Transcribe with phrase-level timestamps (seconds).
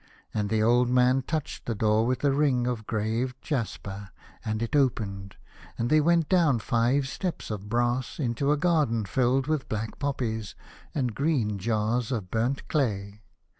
[0.33, 4.09] And the old man touched the door with a ring of graved jasper
[4.43, 5.35] and it opened,
[5.77, 10.55] and they went down five steps of brass into a garden filled with black poppies
[10.95, 13.21] and green jars of burnt clay.